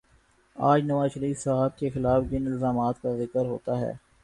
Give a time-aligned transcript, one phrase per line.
[0.55, 3.93] آج نوازشریف صاحب کے خلاف جن الزامات کا ذکر ہوتا ہے،